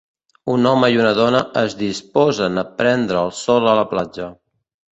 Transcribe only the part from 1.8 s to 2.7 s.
disposen a